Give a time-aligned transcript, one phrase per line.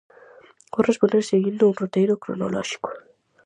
[0.71, 2.89] Vou responder seguindo un roteiro cronolóxico.